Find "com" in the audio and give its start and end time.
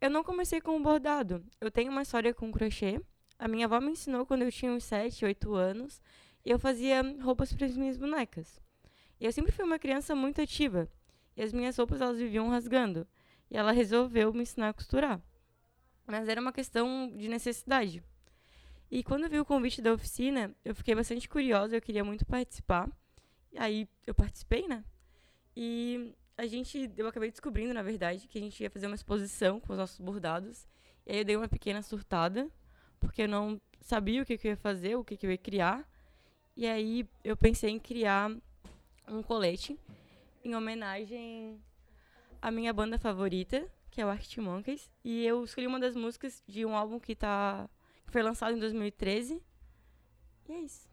0.60-0.76, 2.32-2.52, 29.58-29.72